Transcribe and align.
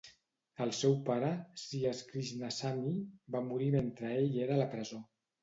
El 0.63 0.71
seu 0.77 0.95
pare, 1.09 1.29
C. 1.63 1.81
S. 1.89 2.07
Krishnasamy, 2.13 2.89
va 3.37 3.43
morir 3.51 3.69
mentre 3.79 4.13
ell 4.17 4.41
era 4.49 4.59
a 4.59 4.61
la 4.65 4.69
presó. 4.75 5.01